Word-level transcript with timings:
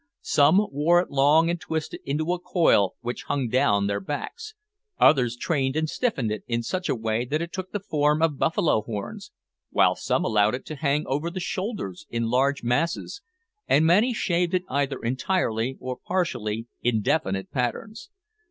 Some 0.23 0.65
wore 0.71 0.99
it 0.99 1.11
long 1.11 1.47
and 1.51 1.61
twisted 1.61 1.99
into 2.05 2.33
a 2.33 2.39
coil 2.39 2.95
which 3.01 3.25
hung 3.25 3.49
down 3.49 3.85
their 3.85 3.99
backs; 3.99 4.55
others 4.99 5.37
trained 5.37 5.75
and 5.75 5.87
stiffened 5.87 6.31
it 6.31 6.43
in 6.47 6.63
such 6.63 6.89
a 6.89 6.95
way 6.95 7.23
that 7.25 7.39
it 7.39 7.53
took 7.53 7.71
the 7.71 7.79
form 7.79 8.23
of 8.23 8.39
buffalo 8.39 8.81
horns, 8.81 9.31
while 9.69 9.93
some 9.93 10.25
allowed 10.25 10.55
it 10.55 10.65
to 10.65 10.75
hang 10.75 11.05
over 11.05 11.29
the 11.29 11.39
shoulders 11.39 12.07
in 12.09 12.23
large 12.31 12.63
masses, 12.63 13.21
and 13.67 13.85
many 13.85 14.11
shaved 14.11 14.55
it 14.55 14.63
either 14.69 14.97
entirely, 15.01 15.77
or 15.79 15.97
partially 16.03 16.65
in 16.81 17.03
definite 17.03 17.51
patterns. 17.51 18.09